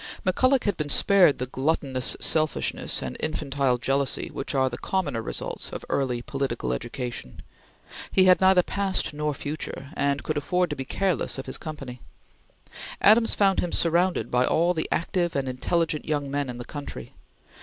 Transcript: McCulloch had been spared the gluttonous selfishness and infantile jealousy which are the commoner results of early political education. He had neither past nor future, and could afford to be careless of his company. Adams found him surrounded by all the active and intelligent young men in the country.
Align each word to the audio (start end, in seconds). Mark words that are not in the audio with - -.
McCulloch 0.25 0.63
had 0.63 0.77
been 0.77 0.89
spared 0.89 1.37
the 1.37 1.45
gluttonous 1.45 2.17
selfishness 2.19 3.03
and 3.03 3.15
infantile 3.19 3.77
jealousy 3.77 4.29
which 4.31 4.55
are 4.55 4.67
the 4.67 4.79
commoner 4.79 5.21
results 5.21 5.69
of 5.69 5.85
early 5.89 6.23
political 6.23 6.73
education. 6.73 7.43
He 8.11 8.23
had 8.23 8.41
neither 8.41 8.63
past 8.63 9.13
nor 9.13 9.35
future, 9.35 9.91
and 9.95 10.23
could 10.23 10.37
afford 10.37 10.71
to 10.71 10.75
be 10.75 10.85
careless 10.85 11.37
of 11.37 11.45
his 11.45 11.59
company. 11.59 12.01
Adams 12.99 13.35
found 13.35 13.59
him 13.59 13.71
surrounded 13.71 14.31
by 14.31 14.43
all 14.43 14.73
the 14.73 14.89
active 14.91 15.35
and 15.35 15.47
intelligent 15.47 16.05
young 16.05 16.31
men 16.31 16.49
in 16.49 16.57
the 16.57 16.65
country. 16.65 17.13